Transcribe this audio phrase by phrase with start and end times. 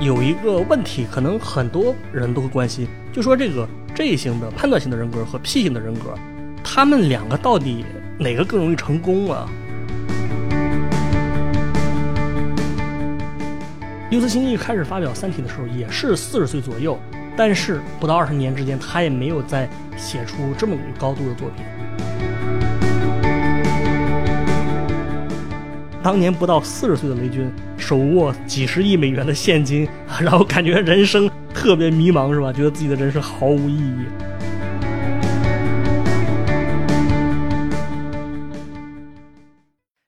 [0.00, 6.14] 有一个问题，可能很多人都会关心，就说这个 J 型的判断型的人格和 P 型的人格，
[6.64, 7.84] 他们两个到底
[8.18, 9.46] 哪个更容易成功啊？
[14.10, 16.98] 刘慈欣一开始发表《三体》的时候也是四十岁左右，
[17.36, 21.62] 但是不到二十年之间，他也没有再写出这么高度的作品。
[26.02, 27.52] 当年不到四十岁的雷军
[27.90, 29.88] 手握几十亿美元的现金，
[30.20, 32.52] 然后感觉人生特别迷茫，是吧？
[32.52, 34.04] 觉得自己的人生毫无意义。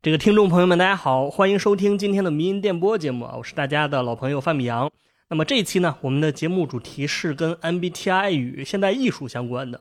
[0.00, 4.88] 这个听众朋友们，大家好，欢迎收听今天的迷音电波节目啊，我是大家的老朋友范米阳。
[5.28, 9.80] 那么这一期呢，我们的节目主题是跟 MBTI 与现代艺术相关的。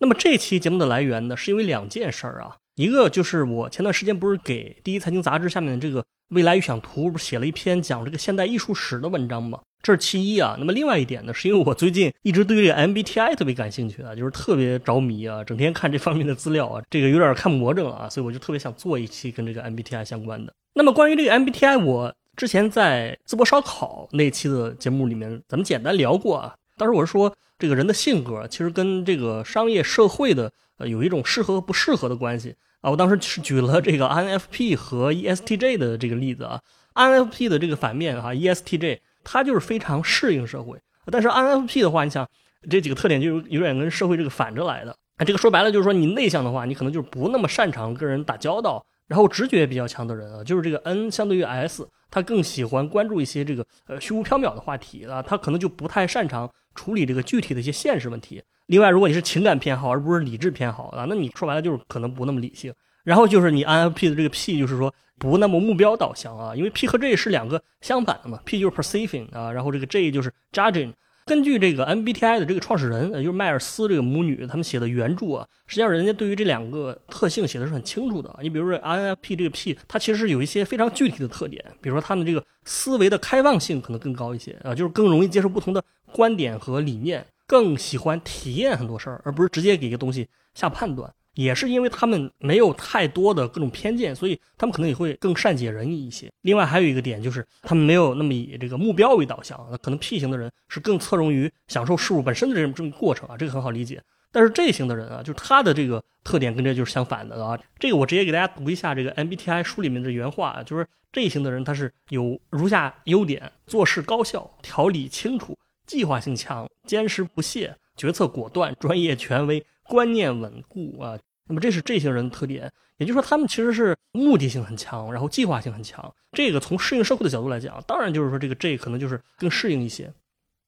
[0.00, 2.56] 那么这期节目的来源呢，是因为两件事儿啊。
[2.74, 9.60] 一个就是我前段时间不是给第一财经杂志下面的这个未来预想图不是写了一篇讲这个现代艺术史的文章吗？
[9.82, 10.56] 这是其一啊。
[10.58, 20.52] 那么另外一点呢，是因为我最近一直对这个 MBTI 特别感兴趣啊，就是特别着迷啊，整天看这方面的资料啊， 这个有点看魔怔了啊，所以我就特别想做一期跟这个 MBTI 相关的。
[20.74, 26.54] 那么关于这个 MBTI，我之前在淄博烧烤那期的节目里面，咱们简单聊过啊。
[26.76, 32.54] 当时我是说，这个人的性格其实跟这个商业社会的呃有一种适合和不适合的关系。
[32.80, 36.60] 啊，我当时是举了这个 INFP 和 ESTJ 的这个例子啊。
[36.94, 40.78] INFP 的这个反面哈，ESTJ 它就是非常适应社会。
[41.10, 42.28] 但是 INFP 的话，你想
[42.68, 44.90] 这几个特点就有有点跟社会这个反着来的。
[45.16, 48.84] 啊，这个说白了就是说，你内向的话，你可能就是不那么擅长跟人打交道。
[49.06, 58.42] 然后直觉比较强的人啊，就是这个 N 相对于 S，他更喜欢关注一些这个呃虚无缥缈的话题啊，他可能就不太擅长处理这个具体的一些现实问题。
[58.68, 62.72] 另外，如果你是情感偏好而不是理智偏好啊，那你说白了就是可能不那么理性。
[63.02, 70.92] 然后就是你 INFP 的这个 P，就是说不那么目标导向啊，因为 P 和 J 是两个相反的嘛，P 就是 perceiving 啊，然后这个 J 就是 judging。
[71.24, 78.34] 根据这个 MBTI 的这个创始人，就是迈尔斯这个母女他们写的原著啊，实际上人家对于这两个特性写的是很清楚的。
[78.42, 85.82] 你比如说 INFP 这个 P，它其实是有一些非常具体的特点，比如说他们这个思维的开放性可能更高一些啊，就是更容易接受不同的
[86.12, 91.12] 观点和理念，更喜欢体验很多事儿，而不是直接给一个东西下判断。
[91.34, 96.28] 也是因为他们没有太多的各种偏见，所以他们可能也会更善解人意一些。
[96.40, 99.56] 另外还有一个点就是，他们没有那么以这个目标为导向。
[99.70, 104.02] 那可能 P 型的人是更侧重于享受事物本身的这种这种过程啊，这个很好理解。
[104.32, 107.56] 但是 J 型的人啊，就是他的这个特点跟这就是相反的啊。
[107.78, 115.56] 这个我直接给大家读一下这个 MBTI 书里面的原话啊，就是 J 型的人他是有如下优点：做事高效、条理清楚、
[115.88, 121.18] 计划性强、坚持不懈、决策果断、 专业权威、观念稳固啊。
[121.48, 126.14] 那么这是这些人的特点，也就是说他们其实是目的性很强，然后计划性很强。
[126.32, 130.12] 这个从适应社会的角度来讲，当然就是说这个 J 可能就是更适应一些。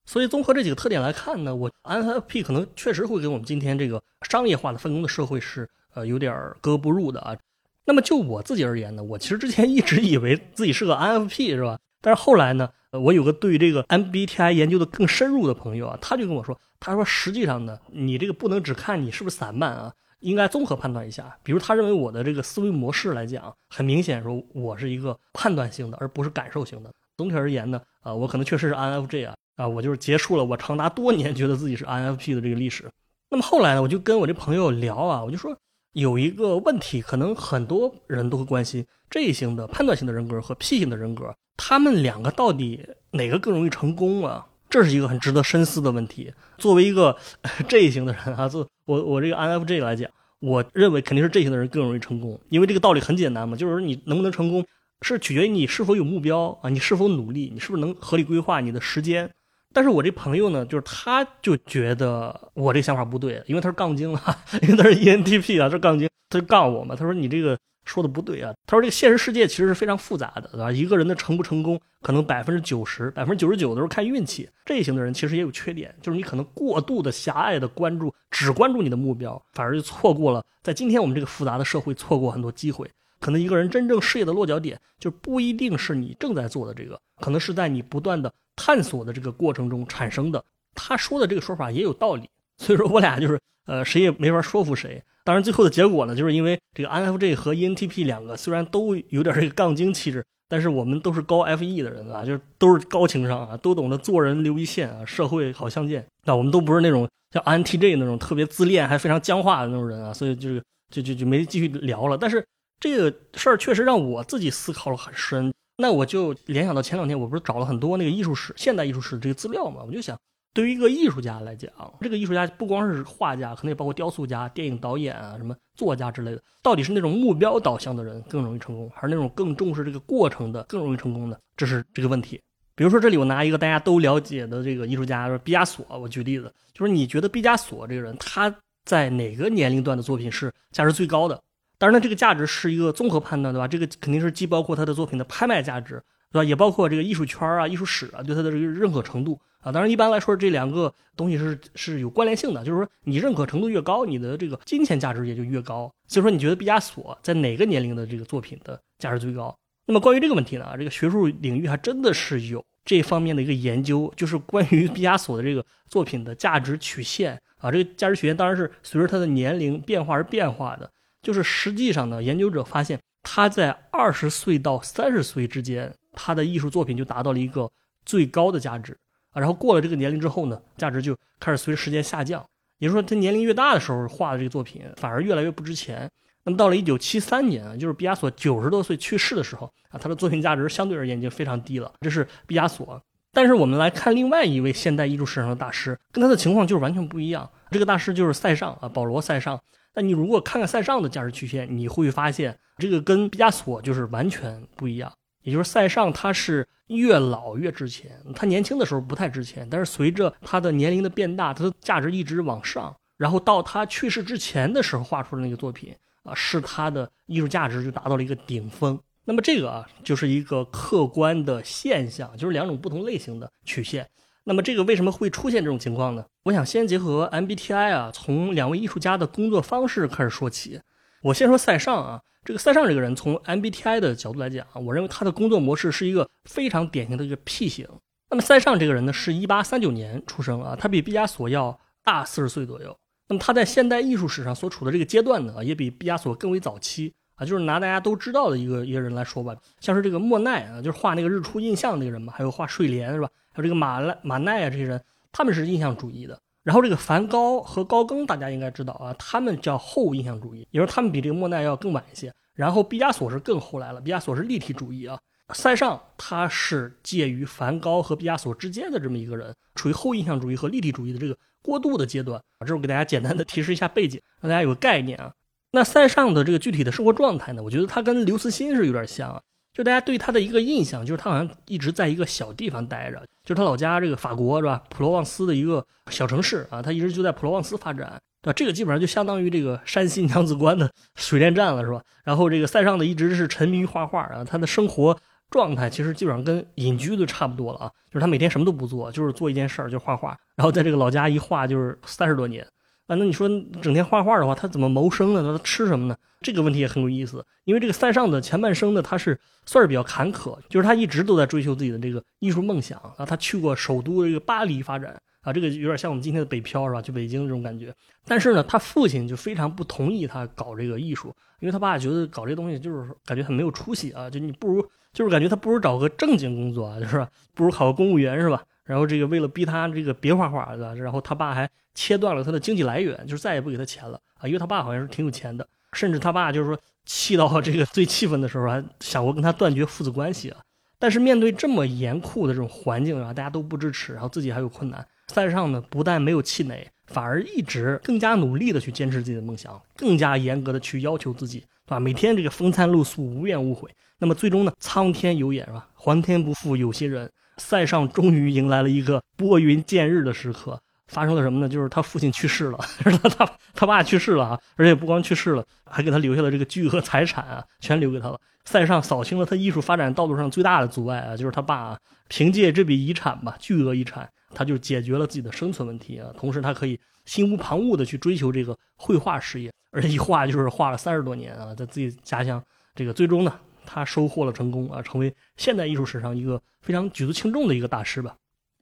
[0.07, 7.37] 所以综合这几个特点来看呢，我 INFP 可能确实会给我们今天这个商业化的分工的社会是呃有点格格不入的啊。
[7.85, 11.79] 那么就我自己而言呢，我其实之前一直以为自己是个 INFP 是吧？
[12.01, 19.93] 但是后来呢，我有个对这个 MBTI 研究的更深入的朋友啊，他就跟我说，他说实际上呢，你这个不能只看你是不是散漫啊。
[20.21, 26.93] 应该综合判断一下，比如他认为我的这个思维模式来讲，很明显说我是一个判断性的，而不是感受型的。
[27.17, 32.85] 总体而言呢，啊，我可能确实是 INFJ 啊，啊，我就是结束了我长达多年觉得自己是 INFP 的这个历史。
[33.31, 35.57] 那么后来呢，我就跟我这朋友聊啊，我就说
[35.93, 44.47] 有一个问题，可能很多人都会关心，J 型的判断型的人格和 P 型的人格，他们两个到底哪个更容易成功啊？
[44.71, 46.33] 这是一个很值得深思的问题。
[46.57, 47.15] 作为一个
[47.69, 54.65] J 型的人啊，做我我这个 INFJ 来讲，我认为肯定是 J 型的人更容易成功，因为这个道理很简单嘛，就是说你能不能成功，
[55.03, 59.31] 是取决于你是否有目标啊，你是否努力，你是不是能合理规划你的时间。
[59.75, 64.21] 但是我这朋友呢，就是他就觉得我这想法不对，因为他是杠精了，
[64.63, 67.59] 因为他是 ENTP 啊，他是杠精，他就杠我嘛，他说你这个。
[67.91, 68.55] 说的不对啊！
[68.67, 70.71] 他说这个现实世界其实是非常复杂的，对吧？
[70.71, 74.49] 一个人的成不成功，可能百分之九十、百分之九十九都是看运气。
[74.65, 82.89] 这一型的人其实也有缺点，就是你可能过度的狭隘的关注，只关注你的目标，反而就错过了在今天我们这个复杂的社会错过很多机会。
[83.19, 90.43] 可能一个人真正事业的落脚点，就不一定是你正在做的这个，可能是在你不断的探索的这个过程中产生的。
[90.75, 93.39] 他说的这个说法也有道理，所以说我俩就是
[93.71, 95.01] 呃，谁也没法说服谁。
[95.23, 106.05] 当然，最后的结果呢，就是因为这个 INFJ 和 ENTP 两个虽然都有点这个杠精气质，但是我们都是高 FE 的人啊，就是都是高情商啊，都懂得做人留一线啊，社会好相见。
[106.25, 112.19] 那我们都不是那种像 INTJ 那种特别自恋还非常僵化的那种人啊，所以就是就就就没继续聊了。
[112.19, 112.45] 但是
[112.81, 115.53] 这个事儿确实让我自己思考了很深。
[115.77, 120.19] 那我就联想到前两天我不是找了很多那个艺术史、现代艺术史这个资料嘛，我就想。
[120.53, 121.71] 对于一个艺术家来讲，
[122.01, 126.43] 这个艺术家不光是画家，可能也包括雕塑家、电影导演啊、什么作家之类的。
[126.61, 131.39] 到底是那种目标导向的人更容易成功，还是那种更重视这个过程的更容易成功的？
[131.57, 132.41] 这是这个问题。
[132.75, 138.53] 比如说，这里我拿一个大家都了解的这个艺术家，说毕加索，我举例子，就是你觉得毕加索这个人他
[138.85, 141.41] 在哪个年龄段的作品是价值最高的？
[141.79, 143.69] 当然呢，这个价值是一个综合判断，对吧？
[143.69, 146.45] 这个肯定是既包括他的作品的拍卖价值，对吧？
[146.45, 149.41] 也包括这个艺术圈啊、艺术史啊对他的这个认可程度。
[149.61, 155.93] 啊，当然，一般来说，这两个东西是是有关联性的，就是说，你认可程度越高，你的这个金钱价值也就越高。
[156.09, 159.55] 所以说，你觉得毕加索在哪个年龄的这个作品的价值最高？
[159.87, 170.91] 那么关于这个问题呢，这个学术领域还真的是有这方面的一个研究，就是关于毕加索的这个作品的价值曲线啊，这个价值曲线当然是随着他的年龄变化而变化的。
[171.21, 177.71] 就是实际上呢，研究者发现他在二十岁到三十岁之间，他的艺术作品就达到了一个
[178.07, 178.97] 最高的价值。
[179.31, 182.45] 啊，然后过了这个年龄之后呢，价值就开始随着时间下降。
[182.79, 186.11] 也就是说，他年龄越大的时候画的这个作品，反而越来越不值钱。
[186.45, 191.93] 那么到了一九七三年啊，就是毕加索九十多岁去世的时候啊，他的作品价值相对而言已经非常低了。
[192.01, 193.01] 这是毕加索。
[193.33, 197.49] 但是我们来看另外一位现代艺术史上的大师，跟他的情况就是完全不一样。
[197.71, 199.61] 这个大师就是塞尚啊，保罗·塞尚。
[199.95, 205.13] 那你如果看看塞尚的价值曲线，你会发现这个跟毕加索就是完全不一样。
[205.43, 206.67] 也就是塞尚他是。
[206.91, 215.95] 越老越值钱，他年轻的时候不太值钱，但是随着他的年龄的变大，他的价值一直往上，然后到他去世之前的时候画出的那个作品
[216.25, 218.99] 啊，是他的艺术价值就达到了一个顶峰。
[219.25, 224.05] 那么这个啊，就是一个客观的现象，就是两种不同类型的曲线。
[224.43, 226.25] 那么这个为什么会出现这种情况呢？
[226.43, 230.81] 我想先结合 MBTI 啊，从两位艺术家的工作方式开始说起。
[231.23, 232.21] 我先说塞尚啊。
[232.45, 237.87] 这个塞尚这个人，从 MBTI 的角度来讲啊，我认为他的工作模式是一个非常典型的一个 P 型。
[238.31, 242.97] 那么塞尚这个人呢，是一八三九年出生啊，他比毕加索要大四十岁左右。
[243.29, 247.45] 那么他在现代艺术史上所处的这个阶段呢，也比毕加索更为早期啊。
[247.45, 253.29] 就是拿大家都知道的一个一个人来说吧，像是这个莫奈啊，就是画那个日出印象那个人嘛，还有画睡莲是吧？
[253.53, 256.41] 还有这个马赖马奈啊这些人，他们是印象主义的。
[256.63, 262.33] 然后这个梵高和高更，大家应该知道啊，他们叫后印象主义，也就是他们比这个莫奈要更晚一些。
[262.55, 265.19] 然后毕加索是更后来了，毕加索是立体主义啊。
[265.55, 272.61] 塞尚他是介于梵高和毕加索之间的这么一个人，处于后印象主义和立体主义的这个过渡的阶段啊。
[272.61, 275.33] 这是我给大家简单的提示一下背景，让大家有个概念啊。
[275.73, 279.41] 那塞尚的这个具体的生活状态呢，我觉得他跟刘慈欣是有点像啊。
[279.73, 284.83] 就大家对他的一个印象，就是他好像一直在一个小地方待着，就是他老家这个法国是吧？
[284.89, 288.53] 普罗旺斯的一个小城市啊，他一直就在普罗旺斯发展，对吧？
[288.55, 292.03] 这个基本上就相当于这个山西娘子关的水电站了，是吧？
[292.25, 295.17] 然后这个塞尚的一直是沉迷于画画啊，他的生活
[295.51, 302.67] 状态其实基本上跟隐居的差不多了啊，就是他每天什么都不做，就是做一件事儿，就画画，然后在这个老家一画就是三十多年。
[303.11, 303.49] 反正你说
[303.83, 305.43] 整天画画的话，他怎么谋生呢？
[305.43, 306.17] 他吃什么呢？
[306.43, 307.45] 这个问题也很有意思。
[307.65, 309.37] 因为这个塞尚的前半生呢，他是
[309.67, 313.27] 算是比较坎坷，就是他一直都在追求自己的这个艺术梦想啊。
[313.27, 317.03] 他去过首都这个巴黎发展啊，这个有点像我们今天的北漂是吧？
[317.03, 317.93] 去北京这种感觉。
[318.25, 324.81] 但是呢，他父亲就非常不同意他搞这个艺术，因为他爸觉得搞这东西就是感觉很没有出息啊，就你不如
[325.13, 328.63] 就是感觉他不如找个正经工作啊，就是不如考个公务员是吧？
[328.91, 334.49] 然后这个为了逼他这个别画画的，然后他爸还切断了他的经济来源，就是再也不给他钱了啊！
[334.49, 340.59] 因为他爸好像是挺有钱的，甚至他爸就是说气到这个最气愤的时候，还想过跟他断绝父子关系啊。
[340.99, 352.01] 但是面对这么严酷的这种环境啊，大家都不支持，然后自己还有困难，塞尚呢不但没有气馁，反而一直更加努力的去坚持自己的梦想，更加严格的去要求自己，对吧？
[352.01, 353.89] 每天这个风餐露宿，无怨无悔。
[354.19, 355.89] 那么最终呢，苍天有眼是吧？
[355.95, 357.31] 皇天不负有心人。
[357.61, 361.69] 塞尚终于迎来了一个拨云见日的时刻，发生了什么呢？
[361.69, 364.61] 就是他父亲去世了， 他他他爸去世了啊！
[364.77, 368.41] 而且不光去世了，还给他留下了这个巨额财产啊，全留给他了。
[368.65, 371.99] 塞尚扫清了他艺术发展道路上最大的阻碍啊，就是他爸啊，
[372.29, 376.31] 凭借这笔遗产吧，巨额遗产，他就解决了自己的生存问题啊。
[376.39, 382.63] 同时，他可以心无旁骛的去追求这个绘画事业，而且一画就是画了三十多年啊，在自己家乡，
[382.95, 383.53] 这个最终呢。
[383.87, 388.37] 他收获了成功啊，成为现代艺术史上一个非常举足轻重的一个大师吧。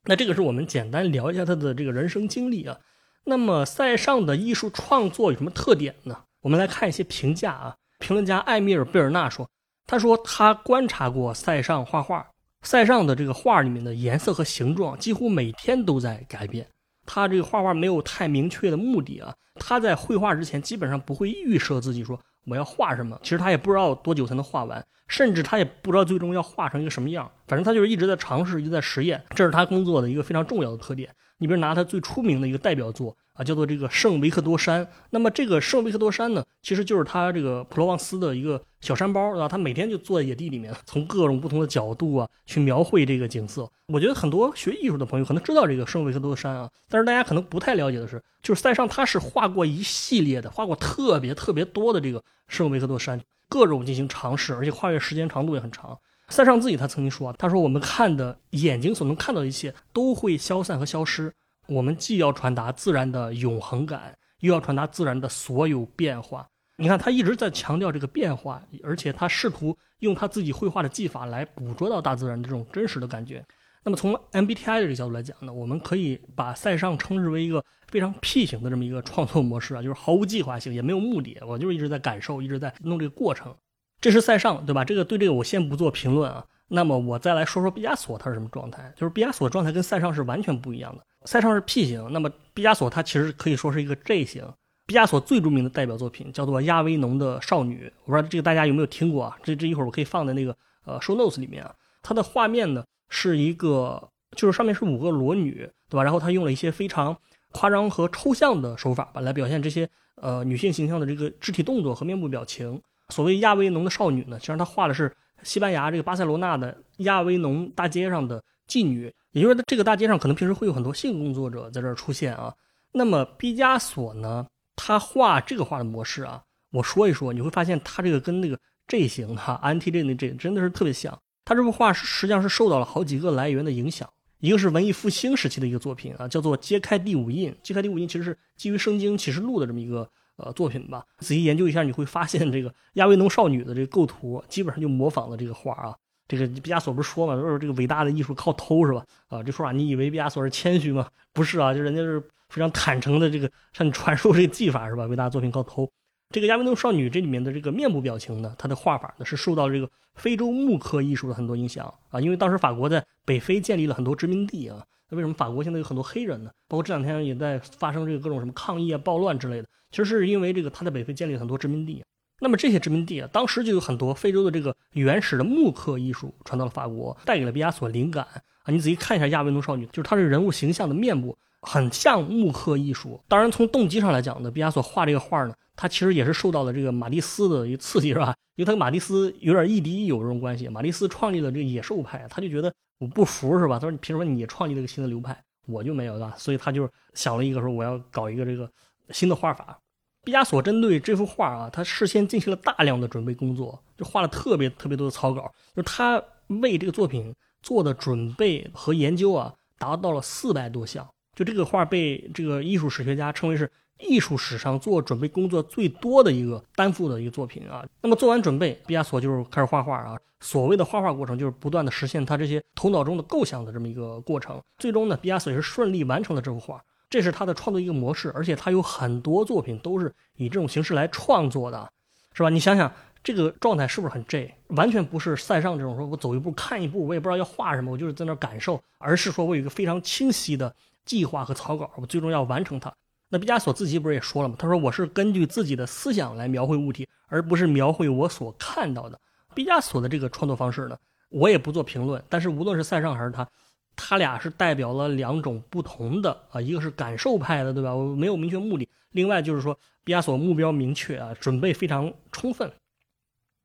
[0.04, 2.78] 那这个是我们简单聊一下他的这个人生经历啊。
[3.24, 6.18] 那么塞尚的艺术创作有什么特点呢？
[6.40, 7.76] 我们来看一些评价啊。
[7.98, 9.46] 评论家艾米尔·贝尔纳说
[9.86, 12.26] ：“他说他观察过塞尚画画，
[12.62, 16.66] 塞尚的这个画里面的颜色和形状几乎每天都在改变。
[17.04, 19.34] 他这个画画没有太明确的目的啊。
[19.56, 27.30] 他在绘画之前基本上不会预设自己说。”我要画什么，其实他也不知道多久才能画完，甚至他也不知道最终要画成一个什么样。
[27.46, 31.10] 反正他就是一直在尝试，一直在实验，这是他工作的一个非常重要的特点。
[31.38, 34.86] 你比如拿他最出名的一个代表作啊，叫做这个圣维克多山。
[35.10, 39.46] 那么这个圣维克多山呢，其实就是他这个普罗旺斯的一个小山包，对吧？
[39.46, 43.70] 他每天就坐在野地里面，从各种不同的角度啊去描绘这个景色。
[43.86, 55.96] 我觉得很多学艺术的朋友可能知道这个圣维克多山啊，但是大家可能不太了解的是，就是塞尚他是画过一系列的，画过特别特别多的这个圣维克多山，各种进行尝试，而且跨越时间长度也很长。
[56.28, 61.32] 塞尚自己他曾经说啊，他说我们看的眼睛所能看到的一切都会消散和消失。
[61.68, 66.48] 我们既要传达自然的永恒感，又要传达自然的所有变化。
[66.76, 73.44] 你看，他一直在强调这个变化，而且他试图用他自己绘画的技法来捕捉到大自然的这种真实的感觉。
[73.84, 83.54] 那么从 MBTI 的这个角度来讲呢，我们可以把塞尚称之为一个非常 P 型的这么一个创作模式啊，就是毫无计划性，也没有目的，我就是一直在感受，一直在弄这个过程。
[84.00, 84.84] 这是塞尚，对吧？
[84.84, 86.44] 这个对这个我先不做评论啊。
[86.70, 88.92] 那么我再来说说毕加索他是什么状态？
[88.94, 91.02] 就是毕加索状态跟塞尚是完全不一样的。
[91.24, 94.44] 塞尚是 P 型，那么毕加索他其实可以说是一个 J 型。
[94.86, 99.36] 毕加索最著名的代表作品叫做《亚维农的少女》，我不知道这个大家有没有听过啊？
[99.42, 101.74] 这这一会儿我可以放在那个呃 show notes 里面啊。
[102.02, 104.06] 它的画面呢是一个，
[104.36, 106.02] 就是上面是五个裸女，对吧？
[106.02, 107.16] 然后他用了一些非常
[107.52, 112.80] 夸张和抽象的手法吧，来表现这些呃女性形象的这个肢体动作和面部表情。
[113.08, 115.10] 所谓亚维农的少女呢，其实他画的是。
[115.42, 122.54] 西班牙这个巴塞罗那的亚维农大街上的妓女，也就是说，这个大街上可能平时会有很多性工作者在这儿出现啊。
[122.92, 126.42] 那么毕加索呢，他画这个画的模式啊，
[126.72, 131.18] 我说一说，你会发现他这个跟那个 J 型哈，Anti J 那 J 真的是特别像。
[131.44, 134.08] 他这幅画实际上是受到了好几个来源的影响，
[134.40, 137.50] 一个是文艺复兴时期的一个作品啊，叫做《揭开第五印》。
[137.62, 140.10] 揭开第五印其实是基于《圣经启示录》的这么一个。
[140.38, 145.94] 呃，作品吧，仔细研究一下，你会发现这个亚维农少女的这个构图，基本上就模仿了这个画啊。
[146.28, 149.04] 这个毕加索不是说嘛，说这个伟大的艺术靠偷是吧？
[149.28, 151.08] 啊，这说法你以为毕加索是谦虚吗？
[151.32, 155.06] 不是啊，就人家是非常坦诚的这个向你传授这个技法是吧？
[155.06, 155.90] 伟大的作品靠偷。
[156.30, 164.84] 这个亚维农少女这里面的这个面部表情呢，它的画法呢是受到这个非洲木刻艺术的很多影响啊，因为当时法国在北非建立了很多殖民地啊。
[165.10, 166.50] 那为什么法国现在有很多黑人呢？
[166.68, 169.68] 包括这两天也在发生这个各种什么抗议啊、暴乱之类的。
[169.90, 172.04] 其实是因为这个他在北非建立了很多殖民地。
[172.40, 178.70] 那么这些殖民地啊，当时就有很多非洲的这个原始的木刻艺术传到了法国，带给了毕加索灵感啊。
[178.70, 183.20] 你仔细看一下亚维农少女，就是她这人物形象的面部很像木刻艺术。
[183.28, 188.34] 当然从动机上来讲呢，毕加索画这个画呢，他其实也是受到了这个马蒂斯的一个刺激，是吧？
[188.56, 190.68] 因为他跟马蒂斯有点亦敌亦友这种关系。
[190.68, 192.72] 马蒂斯创立了这个野兽派，他就觉得。
[193.00, 193.78] 我不服是吧？
[193.78, 198.68] 他说：“你凭什么你创立了个新的流派，我就没有，对吧？”所以他就想了一个说：“我要搞一个这个
[199.10, 199.78] 新的画法。”
[200.26, 205.48] 毕加索针对这幅画啊，他事先进行了大量的准备工作，就画了特别特别多的草稿。
[205.76, 211.08] 就他为这个作品做的准备和研究啊，达到了四百多项。
[211.38, 213.70] 就这个画被这个艺术史学家称为是。
[214.00, 220.16] 艺术史上做准备工作最多的一个担负的一个作品啊，那么做完准备，毕加索就是开始画画啊。
[220.38, 224.62] 所谓的画画过程，就是不断的实现他这些头脑中的构想的这么一个过程。
[224.78, 226.80] 最终呢，毕加索也是顺利完成了这幅画，
[227.10, 231.90] 这是他的创作一个模式，而且他有很多作品都是以这种形式来创作的，
[232.32, 232.50] 是吧？
[232.50, 232.92] 你想想
[233.24, 234.54] 这个状态是不是很 J？
[234.68, 240.72] 完全不是塞尚这种说我走一步看一步，我也不知道要画什么，我就是在那感受，而是说我有一个非常清晰的
[241.08, 242.92] 计划和草稿，我最终要完成它。
[243.30, 244.54] 那毕加索自己不是也说了吗？
[244.58, 249.18] 他说我是根据自己的思想来描绘物体，而不是描绘我所看到的。
[249.54, 250.96] 毕加索的这个创作方式呢，
[251.30, 252.22] 我也不做评论。
[252.28, 253.48] 但是无论是塞尚还是他，
[253.96, 257.94] 他俩是代表了两种不同的啊，一个是感受派的，对吧？
[257.94, 258.88] 我没有明确目的。
[259.10, 262.70] 另外就是说，毕加索目标明确啊，准备非常充分。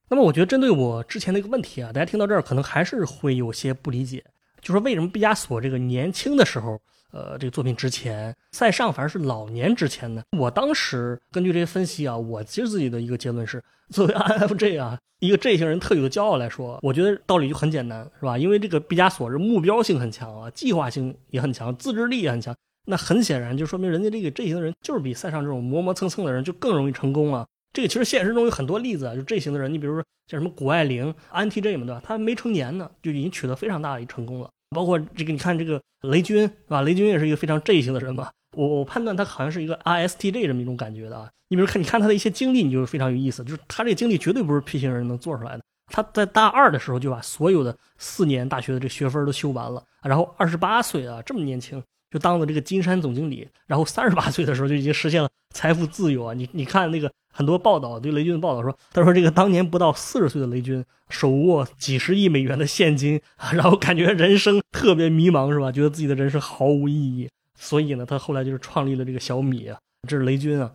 [0.09, 4.25] 那么我觉得针对我之前的一个问题啊，大家听到这儿可能还是会有些不理解，
[4.61, 6.81] 就是为什么毕加索这个年轻的时候。
[7.13, 10.23] 呃，这个作品之前，塞尚反而是老年之前呢。
[10.37, 18.35] 我当时根据这些分析啊，我其实自己的一个结论是，作为 INFJ 啊，一个 J 型人特有的骄傲来说，我觉得道理就很简单，是吧？
[18.35, 22.55] 因为这个毕加索是目标性很强啊，计划性也很强，自制力也很强。
[22.85, 27.45] 那很显然就说明人家这个 J 型人就是比塞尚这种磨磨蹭蹭的人就更容易成功啊。
[27.71, 32.01] 这个其实现实中有很多例子啊，就 J 型的人，你比如说像什么谷爱凌、Anti-J 嘛，对吧？
[32.03, 34.49] 他还没成年呢，就已经取得非常大的成功了。
[34.73, 36.81] 包括这个，你看这个雷军，是吧？
[36.81, 38.31] 雷军也是一个非常 J 型的人吧。
[38.57, 41.29] 我我判断他好像是一个 ISTJ 这么一种感觉的啊。
[41.49, 43.43] 你比如看，你看他的一些经历，你就非常有意思。
[43.43, 45.63] 就是他这个经历绝对不是 P 型人能做出来的。
[45.87, 51.81] 他在大二的时候就把所有的四年大学的这学分都修完了，然后二十八岁啊，这么年轻
[52.13, 56.33] 就当了这个金山总经理，然后三十八岁的时候就已经实现了财富自由啊！
[56.35, 63.19] 你你看那个很多报道对雷军的报道说，他说这个当年不到四十岁的雷军手握几十亿美元的现金，
[63.53, 65.71] 然后感觉人生特别迷茫是吧？
[65.71, 67.27] 觉得自己的人生毫无意义，
[67.59, 69.71] 所以呢，他后来就是创立了这个小米，
[70.07, 70.71] 这是雷军啊。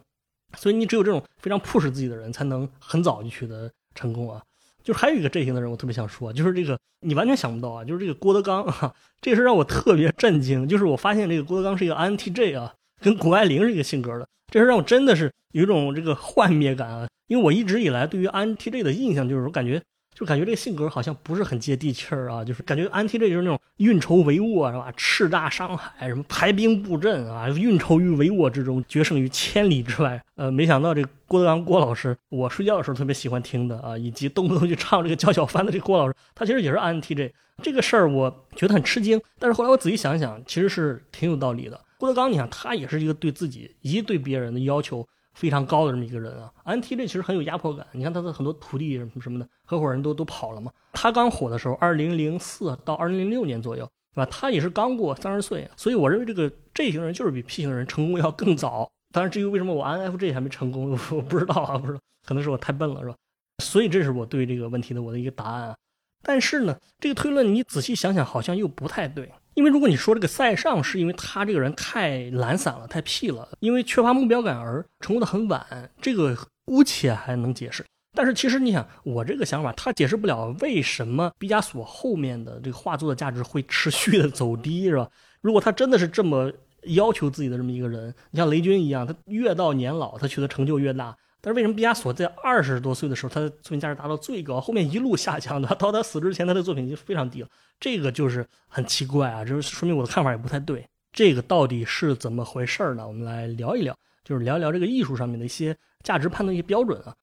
[0.56, 4.42] 所以你只有这种非常 push 自己的人，才能很早就取得成功啊。
[4.88, 10.66] 就还有一个阵型的人，我特别想说，就是这个你完全想不到啊，就是这个郭德纲啊， 这事让我特别震惊。
[10.66, 17.06] 就是我发现这个郭德纲是一个 INTJ 啊，跟谷爱凌是一个性格的，这事让我真的是有一种这个幻灭感啊。
[17.26, 19.82] 因为我一直以来对于 INTJ 的印象就是，我感觉。
[20.18, 24.92] 就感觉这个性格好像不是很接地气儿啊，就是感觉安 T 这就是那种运筹帷幄是吧？
[24.96, 30.20] 叱咤商海，什么排兵布阵啊，运筹于帷幄之中，决胜于千里之外。
[30.34, 37.32] 呃，没想到这郭德纲郭老师，我睡觉的时候特别喜欢听的啊，以及动不动就唱这个叫小帆的这郭老师，他其实也是 N T J。
[37.62, 41.80] 这个事儿我觉得很吃惊，但是后来我仔细想想，其实是挺有道理的。
[41.96, 45.06] 郭德纲，你想他也是一个对自己以及对别人的要求。
[45.38, 47.86] 非常高的这么一个人啊，NTJ 其实很有压迫感。
[47.92, 50.72] 你看他的很多徒弟什么什么的，合伙人都都跑了嘛。
[50.92, 54.26] 他刚火的时候，二零零四到二零零六年左右，对吧？
[54.28, 58.90] 他也是刚过三十岁，所以我认为这个 J 型人就是比 P 型人成功要更早。
[59.12, 63.14] 当然，至于为什么我 INFJ 还没成功， 我不知道啊，不知道，可能是我太笨了，是吧？
[63.62, 65.76] 所以这是我对这个问题的我的一个答案啊。
[66.24, 69.30] 但是呢，这个推论你仔细想想，好像又不太对。
[69.58, 76.32] 因为如果你说这个塞尚是因为他这个人太懒散了、太屁了，因为缺乏目标感而成功的很晚，这个
[76.64, 77.84] 姑且还能解释。
[78.16, 85.10] 但是其实你想，我这个想法，他解释不了为什么毕加索后面的这个画作的价值会持续的走低，是吧？
[85.40, 86.52] 如果他真的是这么
[86.84, 91.16] 要求自己的这么一个人，你像雷军一样，他越到年老，他取得成就越大。
[91.48, 97.48] 但是为什么毕加索在二十多岁的时候，他的作品价值达到最高，后面一路下降的，到他死之前，他的作品已经非常低了，
[97.80, 100.86] 这个就是很奇怪啊，就是说明我的看法也不太对。
[101.10, 103.08] 这个到底是怎么回事呢？
[103.08, 107.16] 我们来聊一聊，就是聊一聊这个艺术上面的一些价值判断一些标准啊。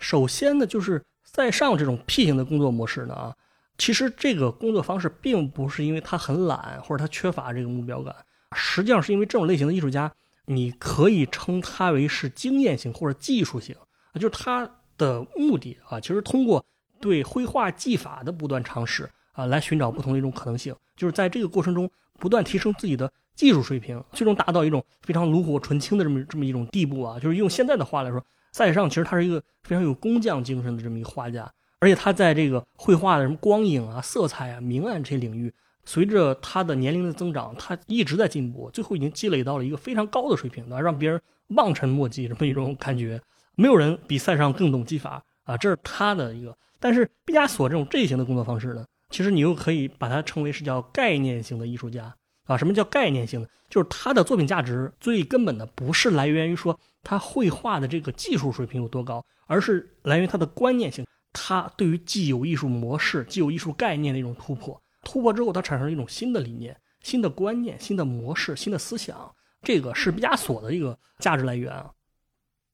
[0.00, 3.36] 首先呢，就是在上这种 P 型的工作模式呢啊，
[3.76, 8.12] 其实这个工作方式并不是因为他很懒或者他缺乏这个目标感，
[8.56, 10.12] 实际上是因为这种类型的艺术家。
[10.50, 13.76] 你可以称它为是经验性或者技术性
[14.12, 16.64] 啊，就是它的目的啊，其实通过
[16.98, 27.20] 对绘画技法的不断尝试啊，来寻找不同的一种可能性，就是在这个过程中不断提升自己的技术水平，最终达到一种非常炉火纯青的这么这么一种地步啊。
[27.20, 35.52] 就是用现在的话来说，塞尚其实他是一个非常有工匠精神的这么一个画家，而且他在这个绘画的什么光影啊、色彩啊、明暗这些领域。
[35.88, 41.18] 随着他的年龄的增长，他一直在进步，最后已经积累到了一个非常高的水平，让别人
[41.56, 43.18] 望尘莫及这么一种感觉。
[43.54, 46.54] 没有人比赛上更懂技法啊，这是他的一个。
[46.78, 52.54] 但是毕加索这种这型的工作方式呢，其实你又可以把它称为是叫概念性的艺术家啊。
[52.54, 53.48] 什么叫概念性的？
[53.70, 64.78] 就是他的作品价值最根本的不是来源于说他绘画的这个技术水平有多高，而是来源于他的观念性，他对于既有艺术模式、既有艺术概念的一种突破。
[65.02, 71.90] 突破之后，它产生了一种新的理念、新的观念、新的模式、新的思想，这个是毕加索的一个价值来源啊。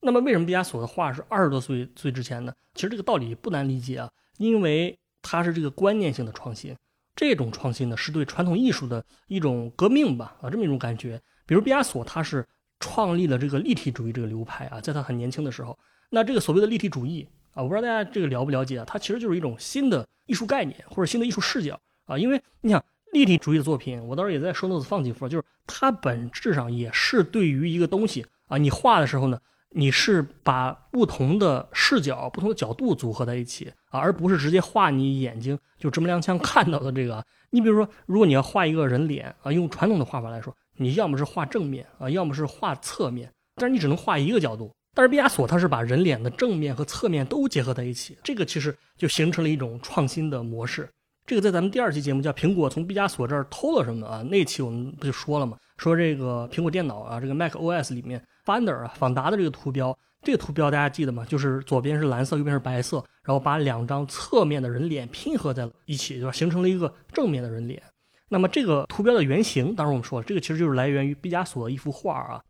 [0.01, 2.53] 那么，为什么毕加索的画是二十多岁岁之前呢？
[2.75, 6.77] 其实这个道理不难理解啊，因为它是这个观念性的创新，
[7.17, 11.21] 这种创新呢是对传统艺术的一种革命吧啊，这么一种感觉。
[11.47, 12.47] 比如毕加索，他是
[12.81, 15.79] 创立了这个立体主义这个流派啊，在他很年轻的时候，
[16.11, 21.81] 那这个所谓的立体主义啊，我不知道大家这个了不了解啊，它其实就是一种新的艺术概念或者新的艺术视角。
[22.07, 29.39] 啊，因为你想立体主义的作品，我到时候也在说 notes 放几幅，就是它本质上也是对于一个东西啊，你画的时候呢，
[29.71, 37.25] 你是把不同的视角、不同的角度组合在一起啊，而不是直接画你眼睛就这么踉跄看到的这个。
[37.51, 44.75] 你比如说，如果你要画一个人脸啊，用传统的画法来说，你要么是画正面啊，要么是画侧面，但是你只能画一个角度。
[44.93, 50.89] 但是毕加索他是把人脸的正面和侧面都结合在一起，这个其实就形成了一种创新的模式。
[51.27, 55.57] 这个在咱们第二期节目叫《苹果从毕加索这儿偷了什么》啊，那期我们不就说了吗？
[55.79, 61.25] 说这个苹果电脑啊，这个 Mac OS 里面 Finder 啊，访达的这个图标，这个图标大家记得吗？
[61.25, 66.33] 就是左边是蓝色，右边是白色，然后把两张侧面的人脸拼合在了一起，对吧？
[66.33, 67.83] 形成了一个正面的人脸。
[68.29, 72.43] 那么这个图标的原型，当时我们说了，这个其实就是来源于毕加索的一幅画啊。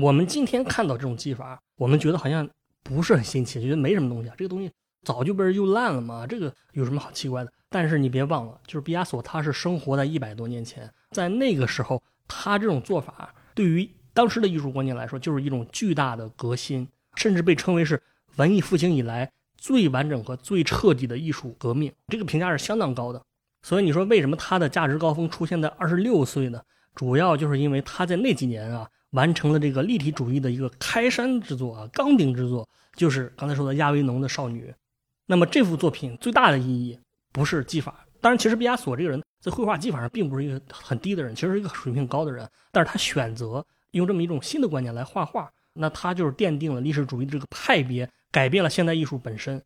[0.00, 2.48] 我们今天看到这种技法，我们觉得好像
[2.82, 4.70] 不是很新奇，觉得没什么东西啊，这个东西
[5.02, 7.52] 早就被人用烂了嘛，这个有什么好奇怪的？
[7.70, 18.02] 但是你别忘了，就是毕加索，他是生活在一百多年前，在那个时候，他这种做法对于当时的艺术观念来说，就是一种巨大的革新，甚至被称为是
[18.36, 21.92] 文艺复兴以来最完整和最彻底的艺术革命。
[22.08, 23.22] 这个评价是相当高的。
[23.62, 26.62] 所以你说为什么他的价值高峰出现在二十六岁呢？
[26.94, 34.72] 主要就是因为他在那几年啊，完成了这个立体主义的一个开山之作啊，钢鼎之作，就是刚才说的亚维农的少女。
[35.26, 36.98] 那么这幅作品最大的意义
[37.38, 49.62] 不是技法，当然，其实毕加索这个人在绘画技法上并不是一个很低的人，其实是一个水平高的人，但是他选择用这么一种新的观念来画画，那他就是奠定了历史主义的这个派别，改变了现代艺术本身。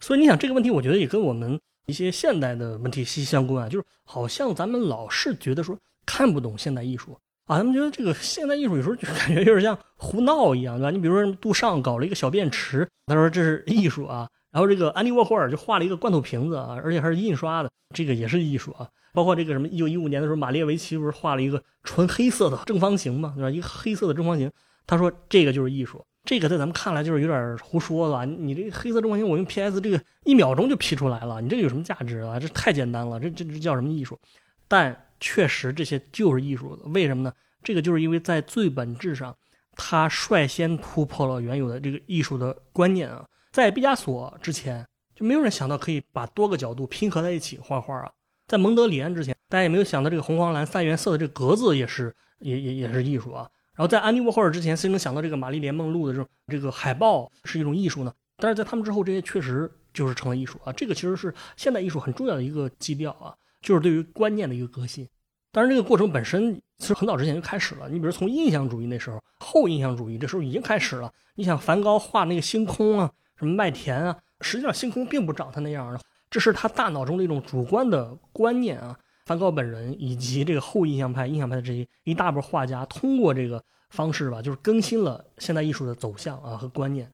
[0.00, 5.78] 所以你想这个问题，我觉得也跟我们一些现代的问题息息相关啊，就是好像咱们老是觉得说。
[6.06, 10.90] 看不懂现代艺术啊，他们觉得这个现代艺术有时候就 感觉有点像胡闹一样，对吧？
[10.90, 14.28] 你比如说杜尚搞了一个小便池，他说这是艺术啊。
[14.54, 18.88] 然后这个安迪沃霍尔就画了一个罐头瓶子啊，而且还是印刷的，这个也是艺术啊。
[19.12, 23.50] 包括这个什么，一九一五年的时候，马列维奇不是画了一个纯黑色的正方形嘛，对吧？
[23.50, 24.50] 一个黑色的正方形，
[24.86, 26.02] 他说这个就是艺术。
[26.24, 28.24] 这个在咱们看来就是有点胡说了。
[28.24, 32.40] 你这个黑色正方形，我用 PS 这个一秒钟就 P 出来了，你这个有什么价值啊？
[32.40, 34.18] 这太简单了，这这这叫什么艺术？
[34.66, 34.96] 但。
[35.20, 36.78] 确实，这些就是艺术。
[36.86, 37.32] 为什么呢？
[37.62, 39.34] 这个就是因为在最本质上，
[39.74, 43.24] 他率先突破了原有的这个艺术的观念啊。
[43.54, 48.10] 在毕加索之前，就没有人想到可以把多个角度拼合在一起画画啊。
[48.48, 53.48] 在蒙德里安之前，大家也没有想到这个红黄蓝三原色的这个格子也是也也也是艺术啊。
[53.76, 58.12] 然后在安迪沃霍尔之前，谁能想到这个玛丽莲梦露的这种这个海报是一种艺术呢？
[58.38, 60.72] 但是在他们之后，这些确实就是成了艺术啊。
[60.72, 63.32] 这个其实是现代艺术很重要的一个基调啊。
[63.62, 65.08] 就是对于观念的一个革新，
[65.52, 67.88] 当然这个过程本身其实很早之前就开始了。
[67.88, 71.08] 你比如从印象主义那时候，后印象主义这时候已经开始了。
[71.36, 78.98] 你想梵高画那个星空啊，什么麦田啊，实际上星空并不长他那样的，这是他大脑中的一种主观的观念啊。
[79.26, 87.10] 梵高本人以及这个后印象派、印象派的这些一大波画家，通过这个方式吧，就是更新了现代艺术的走向啊和观念。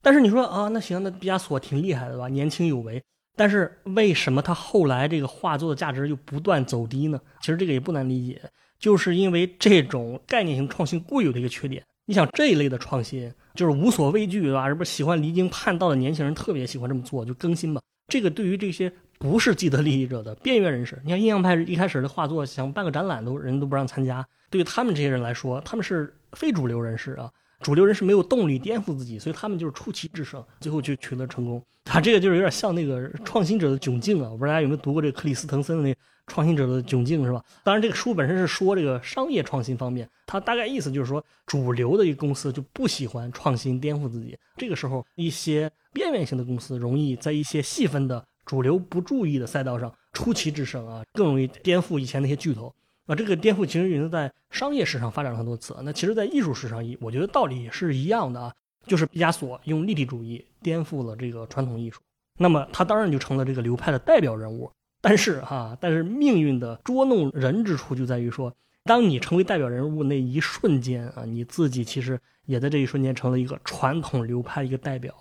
[0.00, 3.02] 但是你说啊，那行，那毕加索挺厉害的吧，年轻有为。
[3.36, 7.20] 但是为什么他后来这个画作的价值又不断走低呢？
[7.40, 8.40] 其实这个也不难理解，
[8.78, 11.84] 就是因为这种概念性创新固有的一个缺点。
[12.06, 14.68] 你想这一类的创新，就是无所畏惧，对吧？
[14.68, 17.80] 是不是喜欢离经叛道的年轻人特别喜欢这么做，就更新嘛？
[18.08, 27.30] 这个对于这些不是既得利益者的边缘人士，你看印象派一开始的画作想办个展览都人都不让参加，对于他们这些人来说，他们是非主流人士啊。
[27.60, 31.62] 主流人士没有动力颠覆自己，所以他们就是出奇制胜，最后就取得成功。
[31.84, 34.28] 他这个就是有点像那个创新者的窘境啊！
[34.28, 35.92] 我不知道大家有没有读过这个克里斯滕森的那
[36.32, 37.44] 《创新者的窘境》，是吧？
[37.62, 44.34] 当然，这个书本身是说这个商业创新方面，它大概意思就是说，主流的一个公司就不喜欢创新颠覆自己。
[44.56, 52.74] 这个时候，一些边缘性的公司容易在一些细分的主流不注意的赛道上出奇制胜啊，更容易颠覆以前那些巨头。
[53.04, 55.76] 啊，这个颠覆其实已经在商业史上发展了很多次。
[55.82, 58.54] 那其实，在艺术史上，我觉得道理也是一样的啊，
[58.86, 62.00] 就是毕加索用立体主义颠覆了这个传统艺术，
[62.38, 64.72] 那么他当然就成了这个流派的代表人物。
[65.02, 75.12] 但是哈，但是命运的捉弄人之处就在于说，当你成为代表人物那一瞬间啊，你自己其实也在这一瞬间成了一个传统流派一个代表。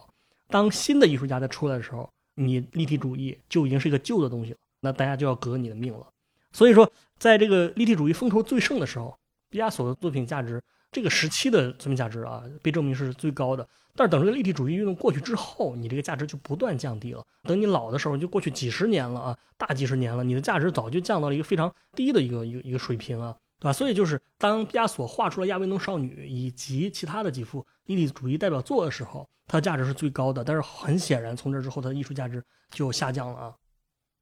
[0.47, 6.07] 当新的艺术家在出来的时候，你立体主义就已经是一个旧的东西了，那大家就要革你的命了。
[6.51, 9.17] 所以说，在这个立体主义风头最盛的时候，
[9.49, 13.67] 毕加索的作品价值，这个时期的作品价值啊，被证明是最高的。
[13.95, 17.25] 但是等这个立体主义运动过去之后，你这个价值就不断降低了。
[17.43, 23.73] 等你老的时候，就过去几十年了啊，大几十年了，你的价值早就降到了一个非常低的一个一个一个水平啊，对吧？
[23.73, 30.43] 所以就是当毕加索画出了亚维农少女以及其他的几幅立体主义代表作的时候，它的价值是最高的。
[30.43, 33.53] 但是很显然，从这之后，它的艺术价值就下降了啊。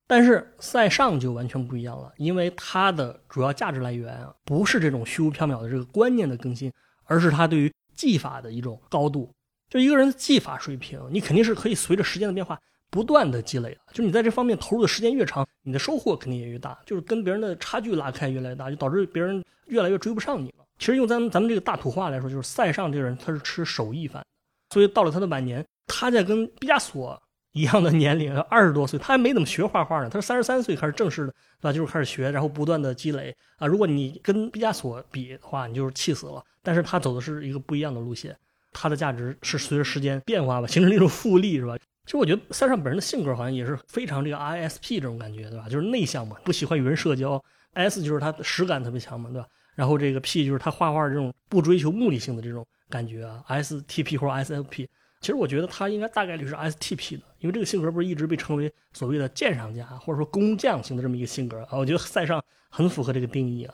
[0.09, 9.31] 但是塞尚就完全不一样了，因为他的主要价值来源啊，不是这种虚无缥缈的这个观念的更新，而是他对于技法的一种高度。
[9.69, 13.81] 就一个人的技法水平，你肯定是可以随着时间的变化不断的积累的。
[13.93, 20.65] 就你在这方面投入的时间越长，你的收获肯定也越大，就是跟别人的差距拉开越来越大，就导致别人越来越追不上你了。
[20.79, 24.25] 其实用咱们咱们这个大土话来说，就是塞尚这个人他是吃手艺饭，
[24.71, 27.21] 所以到了他的晚年，他在跟毕加索。
[27.53, 30.09] 一样的年龄，二十多岁，他还没怎么学画画呢。
[30.09, 31.73] 他是三十三岁开始正式的，对吧？
[31.73, 33.65] 就是开始学，然后不断的积累啊。
[33.65, 36.43] 如果你跟毕加索比的话，你就是气死了。
[36.61, 38.35] 但是他走的是一个不一样的路线，
[38.71, 41.75] 他的价值是随着时间变化吧，形成一种复利，是吧？
[42.05, 45.67] 其实我觉得塞尚本人的性格好像也是非常这个 ISP 这种感觉，对吧？
[45.69, 47.43] 就是内向嘛，不喜欢与人社交。
[47.73, 49.47] S 就是他实感特别强嘛，对吧？
[49.75, 54.87] 然后这个 P 就是他画画这种不追求目的性的这种感觉啊，STP 或者 SFP。
[55.21, 61.77] 其实我觉得他应该大概率是 STP 的，因为这个性格不是一直被称为所谓的鉴赏家或者说工匠型的这么一个性格啊。
[61.77, 63.73] 我觉得塞尚很符合这个定义啊。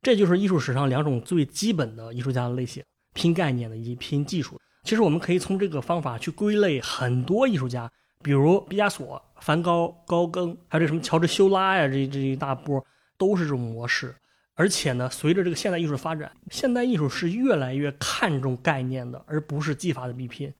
[0.00, 4.60] 这就是艺术史上两种最基本的艺术家的类型：拼概念的以及拼技术。
[4.84, 7.90] 其实我们可以从这个方法去归类很多艺术家，
[8.22, 12.84] 比如毕加索、梵高、高更，还有这什么乔治修拉呀，这这一大波
[13.16, 14.14] 都是这种模式。
[14.54, 20.52] 而且呢，随着这个现代艺术的发展，现代艺术是越来越看重概念的，而不是技法的比拼。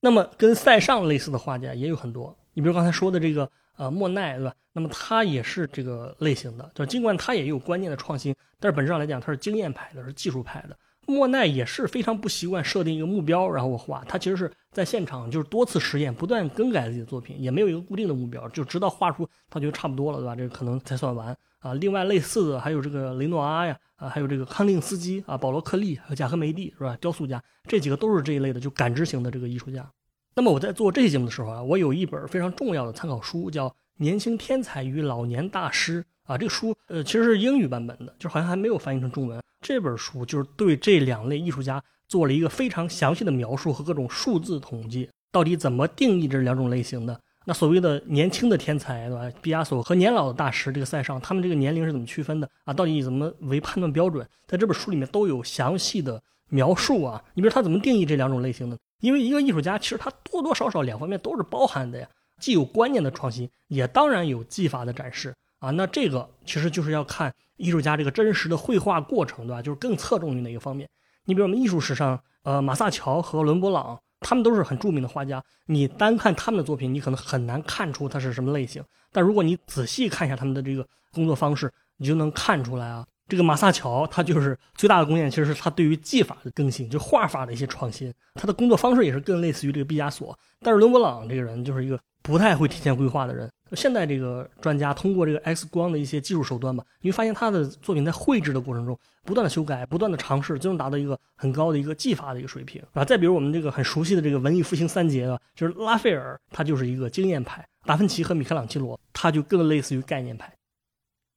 [0.00, 4.54] 那么跟塞尚类似的画家也有很多，你比如刚才说的这个呃莫奈，对吧？
[4.72, 10.76] 那么他也是这个类型的，就尽管他也有观念的创新，但是本质上来讲他是经验派的，是技术派的。
[11.06, 20.34] 莫奈也是非常不习惯设定一个目标然后我画，他其实是在现场就是多次实验，不断更改自己的作品，也没有一个固定的目标，就直到画出他觉得差不多了，对吧？
[20.34, 21.74] 这个可能才算完啊。
[21.74, 26.96] 另外类似的还有这个雷诺阿呀，啊，还有这个康定斯基啊，保罗克利和贾科梅蒂是吧？
[27.00, 29.88] 雕塑家这几个都是这一类的，就感知型的这个艺术家。
[30.36, 36.36] 那么我在做这期节目的时候啊，我有一本非常重要的参考书，叫《年轻天才与老年大师》啊。
[36.36, 39.40] 这个书呃其实是英语版本的，就好像还没有翻译成中文。
[39.60, 47.18] 这本书就是对这两类艺术家做了一个非常详细的描述和各种数字统计，到底怎么定义这两种类型的？
[47.46, 49.30] 那所谓的年轻的天才，对吧？
[49.42, 52.72] 毕加索和年老的大师这个塞尚，他们这个年龄是怎么区分的啊？
[52.72, 54.26] 到底怎么为判断标准？
[54.46, 57.22] 在这本书里面都有详细的描述啊。
[57.34, 58.78] 你比如他怎么定义这两种类型的？
[59.00, 62.08] 因为一个艺术家，其实他多多少少两方面都是包含的呀，
[62.40, 65.34] 既有观念的创新，也当然有技法的展示
[65.64, 65.70] 啊。
[65.70, 69.62] 那这个其实就是要看艺术家这个真实的绘画过程，对吧？
[69.62, 70.88] 就是更侧重于哪个方面。
[71.24, 75.42] 你比如我们艺术史上，呃，马萨乔和伦勃朗，他们都是很著名的画家。
[75.66, 78.82] 你单看他们的作品，你可能很难看出他是什么类型。
[79.10, 83.06] 但如果你仔细看一下他们的这个工作方式，你就能看出来啊。
[83.26, 88.12] 这个马萨乔，他就是最大的贡献，其实是他对于技法的更新，就画法的一些创新。
[88.34, 90.38] 他的工作方式也是更类似于这个毕加索。
[90.60, 93.50] 但是伦勃朗这个人就是一个不太会提前规划的人。
[93.74, 103.04] 现在这个专家通过这个 X 光的一些技术手段吧，你会发现他的作品在绘制的过程中不断的修改，不断的尝试，最终达到一个很高的一个技法的一个水平啊。
[103.04, 110.52] 再比如我们这个很熟悉的这个文艺复兴三杰啊，就是拉斐尔，他就是一个经验派；达芬奇和米开朗基罗，他就更类似于概念派。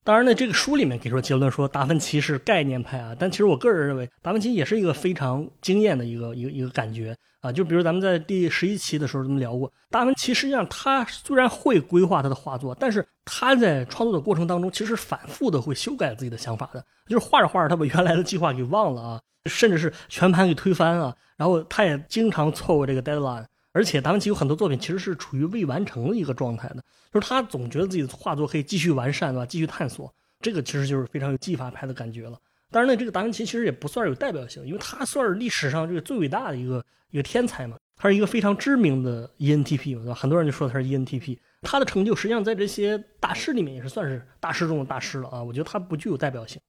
[0.08, 7.52] 当然呢，这个书里面给出结论说达芬奇是概念派啊，但其实我个人认为达芬奇也是一个非常惊艳的一个一个一个感觉啊。
[7.52, 21.14] 就比如咱们在第十一期的时候咱们聊过，达芬奇实际上他虽然会规划他的画作，但是他在创作的过程当中其实反复的会修改自己的想法的，就是画着画着他把原来的计划给忘了啊，甚至是全盘给推翻啊。
[21.36, 23.44] 然后他也经常错过这个 deadline。
[23.78, 29.46] 而且达芬奇有很多作品其实是处于未完成的一个状态的，就是他总觉得自己的画作可以继续完善，对吧？
[29.46, 30.12] 继续探索，
[30.42, 32.36] 这个其实就是非常有技法派的感觉了。
[32.72, 40.16] 当然呢，这个达芬奇其实也不算有代表性，因为他算是历史上这个最伟大的一个一个天才嘛，他是一个非常知名的 ENTP，对吧？
[40.16, 45.44] 很多人就说他是 ENTP，他的成就实际上在这些大师里面也是算是大师中的大师了啊。
[45.44, 46.60] 我觉得他不具有代表性。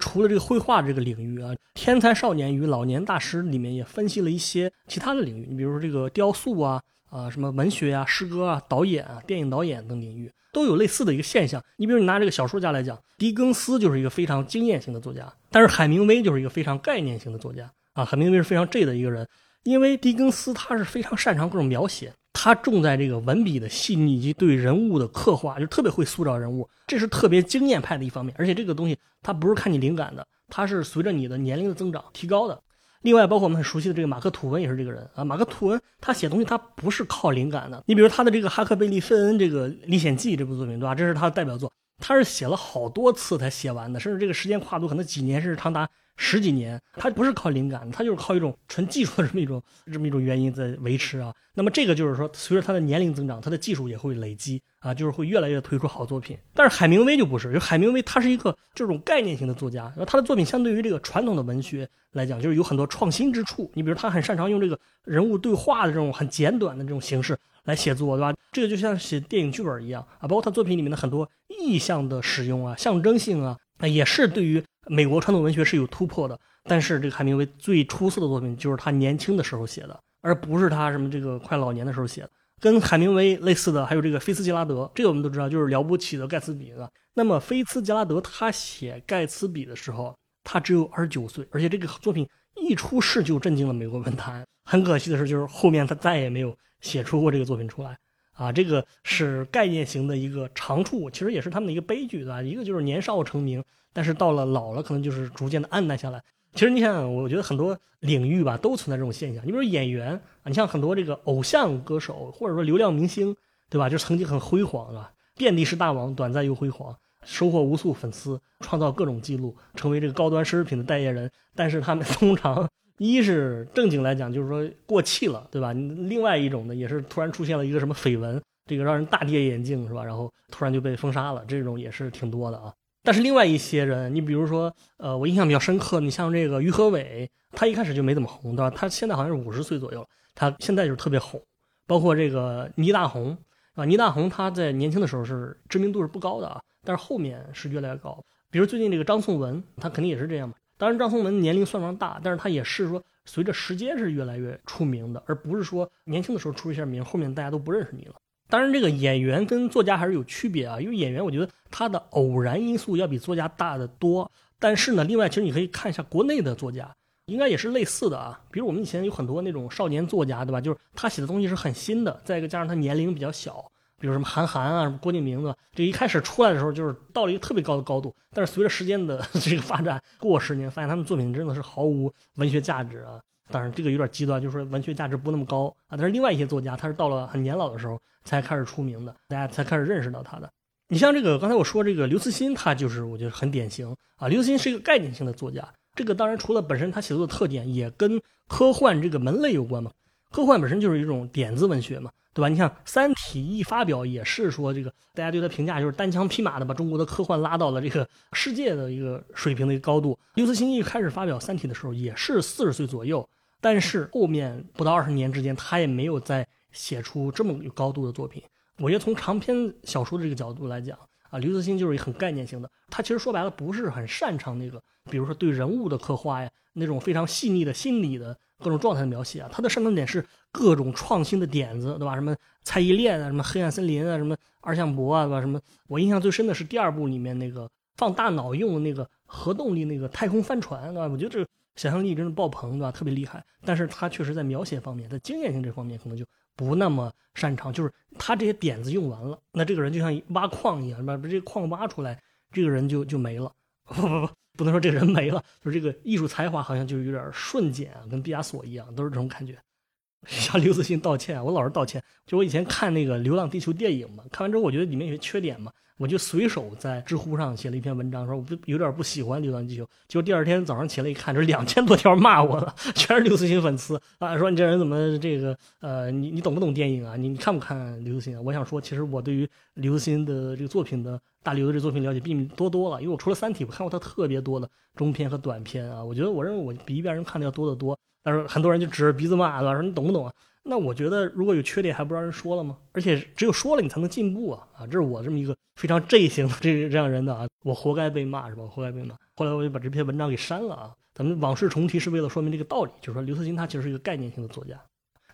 [0.00, 5.46] 除了这个绘画这个领域啊，天才少年与老年大师里面也分析了一些其他的领域。
[5.48, 11.62] 你比如说这个雕塑啊，啊什么文学啊、诗歌啊、导演啊、电影导演等领域都有类似的一个现象。
[11.76, 18.04] 你比如你拿这个小说家来讲，狄更斯就是一个非常经验型的作家，但是海明威就是一个非常概念型的作家啊。
[18.04, 19.28] 海明威是非常 J 的一个人，
[19.62, 22.12] 因为狄更斯他是非常擅长各种描写。
[22.42, 28.34] 他重在这个文笔的细腻以及对人物的刻画，就特别会塑造人物，这是特别经验派的一方面。
[28.38, 32.58] 而且这个东西它不是看你灵感的，它是随着你的年龄的增长提高的。
[33.02, 35.22] 另外，包括我们很熟悉的这个马克吐温也是这个人啊。
[35.22, 37.84] 马克吐温他写东西他不是靠灵感的。
[37.84, 40.94] 你比如他的这个《哈克贝利费恩这个历险记》这部作品，对吧？
[40.94, 45.86] 这是他的代表作，他是写了好多次才写完的，甚至这个时间跨度可能几年，甚至长达。
[46.22, 51.34] 十几年，他不是靠灵感，他就是靠一种纯技术的这么一种这么一种原因在维持啊。
[51.54, 56.36] 那么这个就是说，随着他的年龄增长，他的技术也会累积啊，就是会越来越推出好作品。
[56.52, 63.70] 但是海明威就不是，就海明威他是一个这种概念型的作家，然后他的作品相对于这个传统的文学来讲，就是有很多创新之处。
[63.72, 68.34] 你比如他很擅长用这个人物对话的这种很简短的这种形式来写作，对吧？
[68.52, 74.62] 这个就像写电影剧本一样啊，包括他作品里面的很多意象的使用啊，象征性啊，那也是对于。
[74.86, 82.30] 美国传统文学是有突破的，但是这个海明威最出色的作品就是他年轻的时候写的，而不是他什么这个快老年的时候写的。
[82.60, 86.90] 跟海明威类似的还有这个菲茨杰拉德，这个我们都知道，就是了不起的盖茨比，对吧？
[87.14, 94.44] 那么菲茨杰拉德他写盖茨比的时候，他只有二十九岁，而且这个作品一出世就震惊了美国文坛。
[94.64, 97.96] 很可惜的是，就是后面他再也没有写出过这个作品出来。
[98.40, 102.40] 啊，这个是概念型的一个长处，其实也是他们的一个悲剧，对吧？
[102.40, 103.62] 一个就是年少成名。
[103.92, 106.22] 但是到了老了，可能就是逐渐的暗淡下来。
[106.54, 109.44] 其实你想，我觉得很多领域吧都存在这种现象。
[109.44, 113.36] 你比如演员啊，你像很多这个偶像歌手，或者说流量明星，
[113.68, 113.90] 对吧？
[113.90, 115.12] 就曾经很辉煌，是吧？
[115.36, 121.30] 遍地是大王，短暂又辉煌，收获无数粉丝，创造各种记录，成为这个高端奢侈品的代言人。
[121.54, 122.66] 但是他们 通常
[123.02, 125.72] 一是正经来讲，就是说过气了，对吧？
[125.72, 130.04] 另外一种呢，也是突然出现了一个什么绯闻，这个让人大跌眼镜，是吧？
[130.04, 132.70] 然后突然就被封杀了，这种也是挺多的啊。
[133.02, 138.68] 但是另外一些人，你比如说，呃，我印象比较深刻，你像这个于和伟，他一开始就没怎么红，对吧？
[138.68, 141.40] 他现在好像是五十岁左右了，他现在就是特别红。
[141.86, 143.34] 包括这个倪大红
[143.76, 148.22] 啊，倪大红他在年轻的时候是知名度是不高的啊，但是后面是越来越高。
[148.50, 150.54] 比如最近这个张颂文，他肯定也是这样嘛。
[150.80, 158.14] 当然张颂文年龄算不上大，但是他也是说随着时间是越来越出名的，而不是说年轻的时候出一下名，后面大家都不认识你了。
[158.48, 164.28] 当然，这个演员跟作家还是有区别啊，因为演员我觉得他的偶然因素要比作家大得多。
[164.58, 166.90] 但是呢，另外其实你可以看一下国内的作家，
[167.26, 168.40] 应该也是类似的啊。
[168.50, 170.60] 比如我们以前有很多那种少年作家，对吧？
[170.62, 173.69] 就是他写的东西是很新的，再一个加上他年龄比较小，
[174.00, 183.20] 比如什么韩寒啊、什么郭敬明的，这一开始出来的时候就是到了一个特别高的高度，但是随着时间的 这个发展，过十年发现他们作品真的是毫无文学价值啊。
[183.50, 185.92] 当然这个有点极端，就是说文学价值不那么高啊。
[185.92, 188.00] 但是另外一些作家，他是到了很年老的时候。
[188.22, 190.52] 才开始出名的，大家才开始认识到他的。
[190.88, 194.28] 你像这个，刚才我说这个刘慈欣，他就是我觉得很典型啊。
[194.28, 199.90] 刘慈欣是一个概念性的作家，这个当然除了本身他写作的特点，也跟科幻这个门类有关嘛。
[200.30, 202.48] 科幻本身就是一种点子文学嘛，对吧？
[202.48, 210.18] 你像《三体》一发表，也是说这个大家对他评价就是单枪匹马的把中国的科幻拉到了这个世界的一个水平的一个高度。
[210.34, 213.28] 刘慈欣一开始发表《三体》的时候也是四十岁左右，
[213.60, 216.46] 但是后面不到二十年之间，他也没有再。
[216.72, 218.40] 写出这么有高度的作品，
[218.78, 220.96] 我觉得从长篇小说的这个角度来讲
[221.28, 222.70] 啊，刘慈欣就是很概念性的。
[222.88, 229.48] 他其实说白了不是很擅长那个，比如说对人物的刻画呀，那种非常细腻的心理的各种状态的描写啊。
[229.50, 232.14] 他的擅长点是各种创新的点子，对吧？
[232.14, 235.40] 什么蔡依恋啊，什么黑暗森林啊，什么二向箔啊，对吧？
[235.40, 241.08] 什么我印象最深的是第二部里面那个放大脑用的那个核动力那个太空帆船，对吧？
[241.10, 241.44] 我觉得这
[241.74, 242.92] 想象力真的爆棚，对吧？
[242.92, 243.44] 特别厉害。
[243.64, 246.24] 但是他确实在描写方面，在经验性这方面可能就。
[246.56, 252.20] 不那么擅长，就是他这些点子用完了，那这个人就像挖矿一样，把把这矿挖出来，
[252.52, 253.50] 这个人就就没了。
[253.94, 259.58] 不不不，不能说这个人没了，就是这个艺术才华好像就有点瞬间啊，跟毕加索一样，都是这种感觉。
[260.26, 262.02] 向刘慈欣道歉，我老是道歉。
[262.26, 265.72] 就我以前看那个《流浪地球》电影嘛，看完之后我觉得里面有些缺点嘛。
[266.00, 277.16] 我就随手在知乎上写了一篇文章，说我不有点不喜欢《流浪地球》，结果第二天早上起来一看，这两千多条骂我了， 全是刘慈欣粉丝啊，说你这人怎么这个呃，你你懂不懂电影啊？
[277.16, 278.40] 你你看不看刘慈欣啊？
[278.40, 287.94] 我想说，其实我对于刘慈欣的这个作品的大刘的这作品了解比你多多了，因为我除了《三体》，我看过他特别多的中篇和短篇啊，我觉得我认为我比一般人看的要多得多。
[288.22, 290.32] 但是很多人就指着鼻子骂，说你懂不懂啊？
[290.62, 292.76] 那我觉得，如果有缺点还不让人说了吗？
[292.92, 294.68] 而且只有说了，你才能进步啊！
[294.76, 298.64] 啊，这是我这么一个非常 J 型的这这样人的啊，我活该被骂是吧？
[298.66, 299.16] 活该被骂。
[299.36, 300.92] 后来我就把这篇文章给删了啊。
[301.14, 304.78] 咱们往事重提是为了说明这个道理，就是说刘慈欣他其实是一个概念性的作家。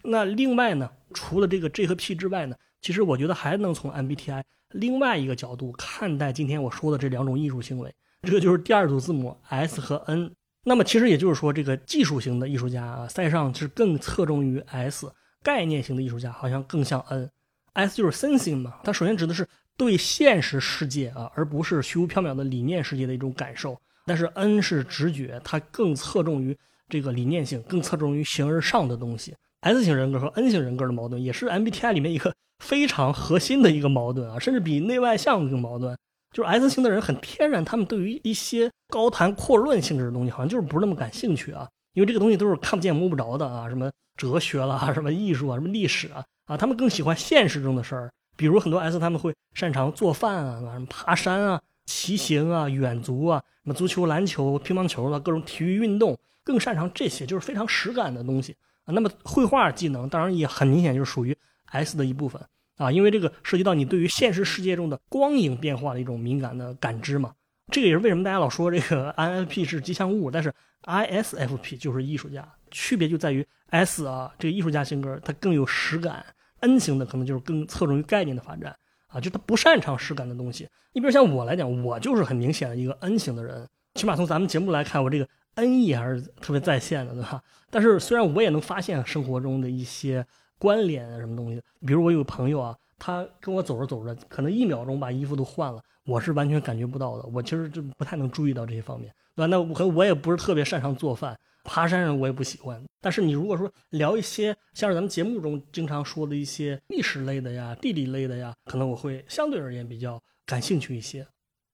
[0.03, 7.93] 那另外呢，除了这个 J 和 P 之外呢，其实我觉得还能从 MBTI 另外一个角度看待今天我说的这两种艺术行为。
[8.23, 10.33] 这个就是第二组字母 S 和 N。
[10.69, 15.07] 那么其实也就是说，这个技术型的艺术家啊，塞尚是更侧重于 S；
[15.41, 17.31] 概念型的艺术家好像更像 N。
[17.75, 23.81] S 就是 sensing 嘛，它首先指的是对现实世界啊，而不是虚无缥缈的理念世界的一种感受。
[24.07, 29.37] 但是 N 是直觉，它更侧重于这个理念性，更侧重于形而上的东西。
[29.61, 35.97] S 型人格和 N 型人格的矛盾，也是 MBTI 里面一个非常核心的一个矛盾啊，甚至比内外向更矛盾。
[36.37, 41.67] 就是 S 型的人很天然，他们对于一些高谈阔论性质的东西，好像就是不是那么感兴趣啊。
[41.95, 48.13] 因为这个东西都是看不见摸不着的啊，什么哲学啦，什么艺术啊，什么历史啊，啊，他们更喜欢现实中的事儿。
[48.37, 58.93] 比如很多 S 他们会擅长做饭啊，什么爬山啊、骑行啊、远足啊，什么足球、篮球、乒乓球的各种体育运动，更擅长这些，就是非常实感的东西啊。
[58.93, 61.35] 那么绘画技能当然也很明显就是属于
[61.71, 62.39] S 的一部分。
[62.77, 67.33] 啊，因为这个涉及到你对于现实世界中的光影变化的一种敏感的感知嘛，
[67.73, 76.25] 这个也是为什么大家老说这个 INFP 是吉祥物，但是 ISFP 就是艺术家，区别就在于 S 啊，这个艺术家性格它更有实感
[76.61, 78.77] ，N 型的可能就是更侧重于概念的发展
[79.09, 80.69] 啊，就他不擅长实感的东西。
[80.93, 87.43] 你比如像我来讲，我就是很明显的一个 N 型的人，起码从咱们节目来看，我这个 N E 还是特别在线的，对吧？
[87.71, 90.27] 但是虽然我也能发现生活中的一些。
[90.59, 91.63] 关联啊，什么东西？
[91.87, 97.29] 比如我有个朋友啊，他跟我走着走着，可能一秒钟把衣服都换了，我是完全感觉不到的。
[97.33, 99.47] 我其实就不太能注意到这些方面，对吧？
[99.47, 102.83] 那可能我也不是特别擅长做饭，爬山我也不喜欢。
[103.01, 111.27] 但是你如果说聊一些像是咱们节目中经常说的一些历史类的呀、地理类的呀，可能我会相对而言比较感兴趣一些。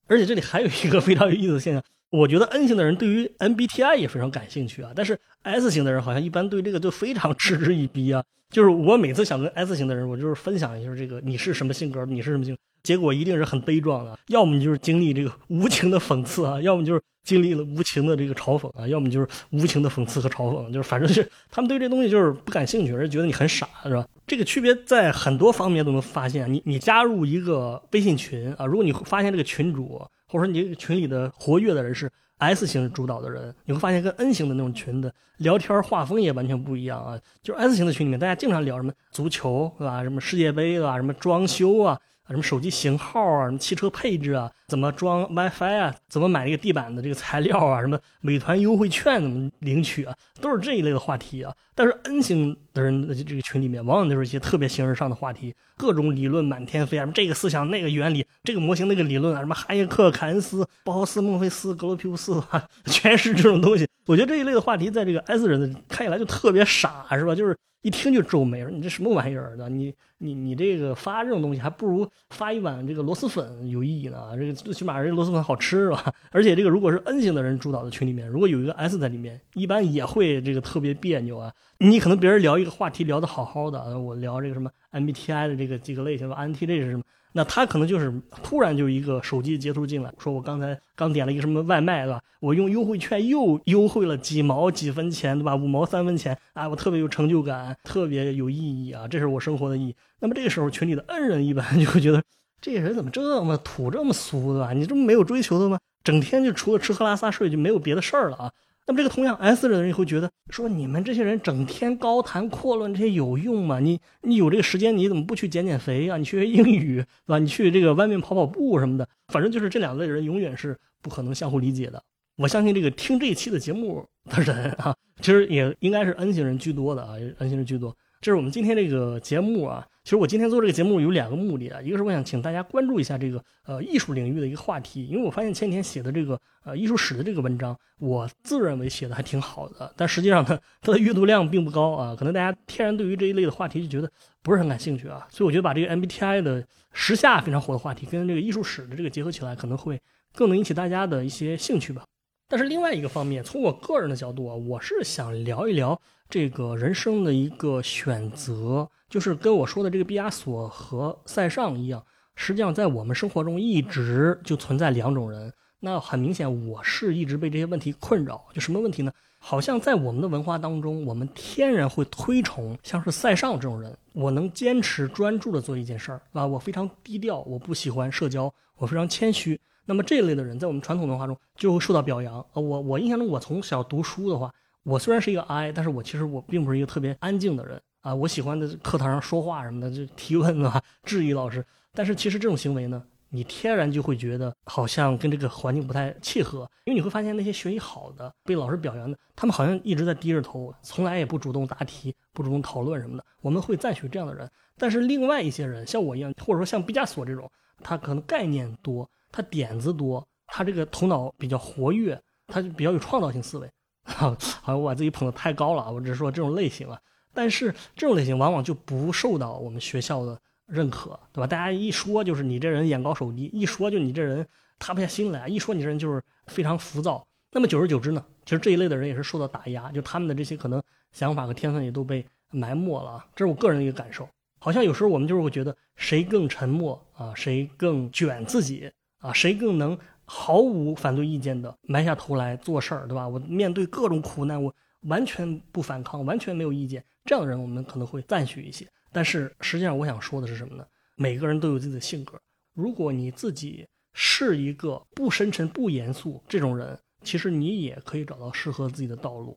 [0.08, 8.22] 而且这里还有一个非常有意思的现象，我觉得 N 型的人对于 MBTI 也非常感兴趣啊，但是 S 型的人好像一般对这个就非常嗤之以鼻啊。
[8.52, 14.16] 就是我每次想跟 S 型的人，我就是分享一下这个你是什么性格，你是什么性格，结果一定是很悲壮的。
[14.28, 24.06] 要么你就是经历这个无情的讽刺啊，要么就是经历了无情的这个嘲讽啊，要么就是无情的讽刺和嘲讽，就是反正是他们对这东西就是不感兴趣，而觉得你很傻，是吧？
[24.26, 26.52] 这个区别在很多方面都能发现。
[26.52, 32.10] 你你加入一个微信群啊，如果你发现这个群主或者说你群里的活跃的人是。
[32.42, 37.18] S 型主导的人，你会发现跟 N 型的那种群的聊天画风也完全不一样啊。
[37.42, 40.02] 就是 S 型的群里面，大家经常聊什么足球，对吧？
[40.02, 40.96] 什么世界杯，啊？
[40.96, 41.98] 什么装修啊。
[42.24, 51.52] 啊什么手机型号啊，什么汽车配置啊，怎么装 WiFi 啊，怎么买这个地板的这个材料啊，什么美团优惠券怎么领取啊，都是这一类的话题啊。
[51.74, 63.88] 但是 N 型的人的这个群里面，往往都是一些特别形而上的话题，各种理论满天飞啊，什么这个思想那个原理，这个模型那个理论啊，什么哈耶克、凯恩斯、包豪斯、孟菲斯、格罗皮乌斯啊，全是这种东西。
[64.06, 67.34] 我觉得这一类的话题，在这个 S 人的看起来就特别傻，是吧？
[67.34, 67.56] 就是。
[67.82, 69.68] 一听就皱眉，说你这什么玩意儿的？
[69.68, 74.36] 你你你这个发这种东西，还不如发一碗这个螺蛳粉有意义呢。
[74.38, 76.12] 这个最起码这螺蛳粉好吃是吧？
[76.30, 81.52] 而且这个如果是 N 型的人主导的群里面，如果有一个 S 在里面，一般也会这个特别别扭啊。
[81.78, 87.02] 你可能别人聊一个话题聊得好好的，我聊这个什么 MBTI 的这个几个类型吧，INTJ 是什么？
[87.32, 88.12] 那他可能就是
[88.42, 92.22] 突然就一个手机截图进来，说我刚才刚点了一个什么外卖，对吧？
[92.40, 95.56] 我用优惠券又优惠了几毛几分钱，对吧？
[95.56, 99.96] 五毛三分钱，啊，我特别有成就感，特别有意义啊，这是我生活的意义。
[100.20, 102.22] 那么这个时候群里的恩人一般就会觉得，
[102.60, 104.72] 这个人怎么这么土这么俗，对吧？
[104.72, 105.78] 你这么没有追求的吗？
[106.04, 108.52] 整天就除了吃喝拉撒睡就没有别的事儿了啊？
[108.86, 113.78] 那么这个同样 S 人也会觉得说你们这些人整天高谈阔论这些有用吗？
[113.78, 116.16] 你你有这个时间你怎么不去减减肥啊？
[116.16, 117.38] 你学学英语对吧？
[117.38, 122.02] 你去这个外面跑跑步什么的，反正就是这两类人永远是不可能相互理解的。
[122.36, 127.96] 我相信这个听这一期的节目的人啊，其实也应该是 N 型人居多的啊，N 型人居多。
[128.22, 129.84] 这是我们今天这个节目啊。
[130.04, 144.10] 其实我今天做这个节目有两个目的啊，一个是我想请大家关注一下这个呃艺术领域的一个话题，因为我发现前几天写的这个呃艺术史的这个文章，我自认为写的还挺好的，但实际上呢，它的阅读量并不高啊，可能大家天然对于这一类的话题就觉得
[144.42, 150.00] 不是很感兴趣啊，所以我觉得把这个 MBTI 的时下非常火的话题跟这个艺术史的这个结合起来，可能会
[150.32, 152.04] 更能引起大家的一些兴趣吧。
[152.52, 155.98] 但是另外一个方面，从我个人的角度啊，我是想聊一聊
[156.28, 158.86] 这个人生的一个选择。
[159.08, 165.50] 就是跟我说的这个毕加索和塞尚一样，实际上在我们生活中一直就存在两种人。
[165.80, 168.44] 那很明显，我是一直被这些问题困扰。
[168.52, 169.10] 就什么问题呢？
[169.38, 173.96] 好像在我们的文化当中，我们天然会推崇像是塞尚这种人。
[174.12, 179.58] 我能坚持专注的做一件事儿，啊，我非常低调，我不喜欢社交，我非常谦虚。
[179.84, 182.40] 那么这一类的人，在我们传统文化中就会受到表扬。
[182.40, 184.52] 啊，我我印象中，我从小读书的话，
[184.82, 187.80] 我虽然是一个 I，但是我其实我并不是一个特别安静的人。
[188.00, 191.64] 啊，我喜欢的课堂上说话什么的，就提问啊，质疑老师。
[191.94, 203.24] 但是其实这种行为呢，你天然就会觉得好像跟这个环境不太契合，因为你会发现那些学习好的、被老师表扬的，他们好像一直在低着头，从来也不主动答题、不主动讨论什么的。
[203.40, 204.50] 我们会赞许这样的人。
[204.76, 207.48] 但是另外一些人，像我一样，或者说像毕加索这种，
[207.84, 213.68] 他可能概念多，他点子多，他这个头脑比较活跃，他就比较有创造性思维。
[214.04, 217.00] 好像我把自己捧得太高了，我只是说这种类型啊。
[217.32, 221.46] 但是这种类型往往就不受到我们学校的认可，对吧？
[221.46, 224.46] 大家一说就是你这人眼高手低，一说就你这人
[224.78, 227.26] 塌不下心来，一说你这人就是非常浮躁。
[227.52, 233.24] 那么久而久之呢，其实这一类的人也是受到打压，就他们的这些可能想法和天分也都被埋没了。
[233.36, 234.28] 这是我个人的一个感受。
[234.58, 238.90] 好像有时候我们就是会觉得谁更沉默啊，谁更卷自己
[239.22, 243.26] 啊，谁更能毫无反对意见的埋下头来做事儿，对吧？
[243.26, 247.02] 我面对各种苦难，我完全不反抗，完全没有意见。
[247.24, 248.86] 这样的人，我们可能会赞许一些。
[249.12, 250.84] 但是实际上，我想说的是什么呢？
[251.16, 252.40] 每个人都有自己的性格。
[252.74, 259.56] 如果你自己是一个不深沉、不严肃这种人，其实你也可以找到适合自己的道路。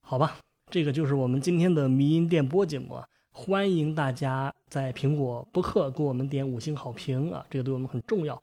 [0.00, 0.38] 好吧，
[0.70, 3.02] 这个就是我们今天的迷音电波节目！
[3.32, 8.42] 欢迎大家在苹果播客给我们点五星好评啊，这个对我们很重要。